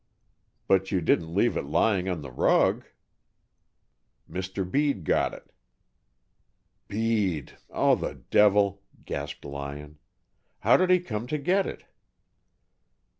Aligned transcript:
"But 0.67 0.89
you 0.91 0.99
didn't 0.99 1.31
leave 1.35 1.55
it 1.55 1.65
lying 1.67 2.09
on 2.09 2.23
the 2.23 2.31
rug?" 2.31 2.85
"Mr. 4.27 4.65
Bede 4.67 5.03
got 5.03 5.31
it." 5.31 5.51
"Bede! 6.87 7.55
Oh, 7.69 7.93
the 7.93 8.15
devil!" 8.31 8.81
Gasped 9.05 9.45
Lyon. 9.45 9.99
"How 10.61 10.75
did 10.75 10.89
he 10.89 10.99
come 11.01 11.27
to 11.27 11.37
get 11.37 11.67
it?" 11.67 11.85